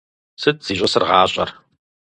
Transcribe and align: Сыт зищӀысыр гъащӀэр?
Сыт 0.41 0.57
зищӀысыр 0.65 1.03
гъащӀэр? 1.09 1.49